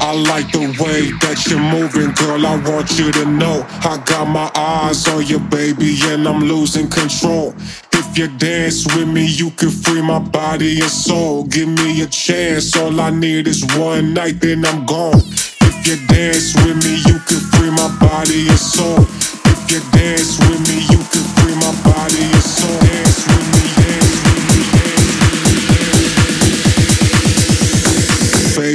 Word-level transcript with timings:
I 0.00 0.12
like 0.12 0.50
the 0.52 0.72
way 0.80 1.12
that 1.20 1.46
you're 1.48 1.60
moving, 1.60 2.12
girl. 2.16 2.46
I 2.46 2.56
want 2.70 2.98
you 2.98 3.12
to 3.12 3.24
know 3.26 3.66
I 3.84 4.02
got 4.06 4.26
my 4.26 4.50
eyes 4.54 5.06
on 5.08 5.26
you, 5.26 5.38
baby, 5.38 5.96
and 6.04 6.26
I'm 6.26 6.40
losing 6.40 6.88
control. 6.88 7.54
If 7.92 8.16
you 8.16 8.28
dance 8.38 8.86
with 8.96 9.08
me, 9.08 9.26
you 9.26 9.50
can 9.50 9.70
free 9.70 10.00
my 10.00 10.18
body 10.18 10.80
and 10.80 10.90
soul. 10.90 11.44
Give 11.44 11.68
me 11.68 12.02
a 12.02 12.06
chance, 12.06 12.74
all 12.76 13.00
I 13.00 13.10
need 13.10 13.46
is 13.46 13.64
one 13.76 14.14
night, 14.14 14.40
then 14.40 14.64
I'm 14.64 14.86
gone. 14.86 15.20
If 15.60 15.86
you 15.86 15.96
dance 16.06 16.54
with 16.56 16.76
me, 16.84 16.96
you 17.04 17.18
can 17.28 17.40
free 17.52 17.70
my 17.70 17.88
body 18.00 18.48
and 18.48 18.58
soul. 18.58 19.04
If 19.44 19.70
you 19.70 19.80
dance 19.92 20.38
with 20.48 20.60
me, 20.68 20.75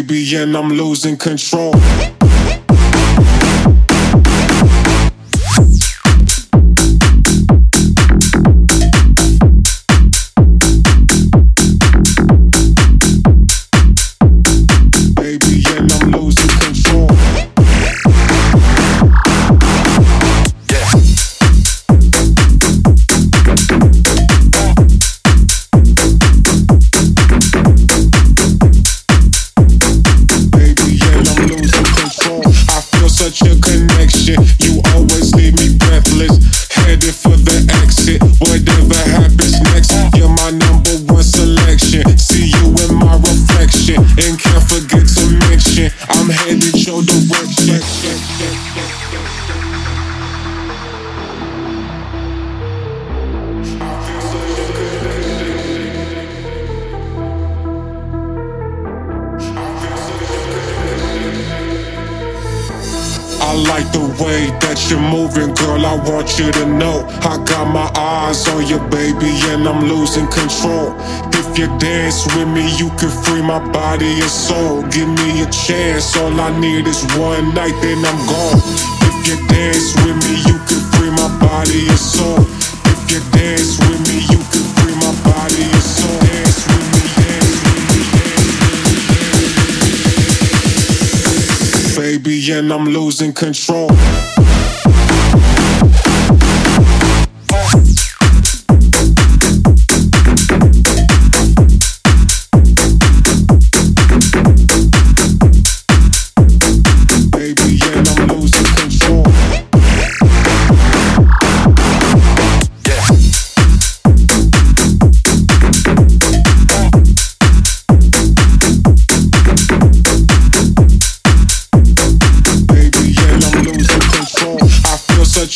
Baby, 0.00 0.34
and 0.36 0.56
I'm 0.56 0.70
losing 0.70 1.18
control. 1.18 1.74
To 45.60 45.80
mention, 45.82 45.92
I'm 46.08 46.28
headed 46.28 46.86
your 46.86 47.02
direction. 47.02 48.69
I 63.50 63.54
like 63.66 63.90
the 63.90 64.06
way 64.22 64.46
that 64.62 64.78
you're 64.86 65.02
moving, 65.02 65.50
girl. 65.58 65.82
I 65.82 65.98
want 66.06 66.38
you 66.38 66.54
to 66.54 66.64
know 66.70 67.02
I 67.26 67.34
got 67.50 67.66
my 67.66 67.90
eyes 67.98 68.46
on 68.46 68.62
you, 68.62 68.78
baby, 68.94 69.26
and 69.50 69.66
I'm 69.66 69.90
losing 69.90 70.30
control. 70.30 70.94
If 71.34 71.58
you 71.58 71.66
dance 71.82 72.30
with 72.38 72.46
me, 72.46 72.70
you 72.78 72.94
can 72.94 73.10
free 73.10 73.42
my 73.42 73.58
body 73.74 74.22
and 74.22 74.30
soul. 74.30 74.86
Give 74.94 75.10
me 75.10 75.42
a 75.42 75.50
chance, 75.50 76.14
all 76.14 76.30
I 76.30 76.54
need 76.62 76.86
is 76.86 77.02
one 77.18 77.50
night, 77.50 77.74
then 77.82 77.98
I'm 78.06 78.20
gone. 78.30 78.62
If 79.02 79.16
you 79.26 79.34
dance 79.50 79.98
with 80.06 80.14
me, 80.22 80.46
you 80.46 80.54
can 80.70 80.82
free 80.94 81.10
my 81.10 81.26
body 81.42 81.90
and 81.90 81.98
soul. 81.98 82.46
If 82.86 83.02
you 83.10 83.18
dance 83.34 83.59
Baby, 92.10 92.50
and 92.50 92.72
I'm 92.72 92.86
losing 92.86 93.32
control. 93.32 93.88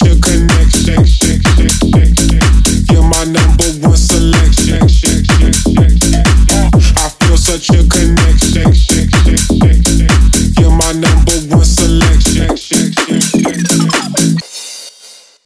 your 0.03 0.19
connection. 0.19 0.74